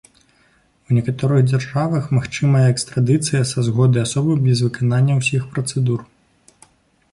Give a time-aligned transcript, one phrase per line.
[0.91, 5.99] У некаторых дзяржавах магчымая экстрадыцыя са згоды асобы без выканання ўсіх працэдур.